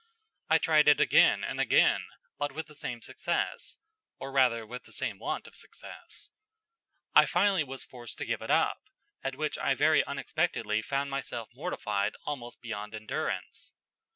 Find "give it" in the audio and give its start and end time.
8.25-8.49